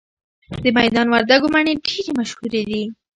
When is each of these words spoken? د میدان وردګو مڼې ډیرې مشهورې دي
د 0.63 0.65
میدان 0.77 1.07
وردګو 1.09 1.47
مڼې 1.53 1.73
ډیرې 1.85 2.11
مشهورې 2.19 2.61
دي 2.69 2.81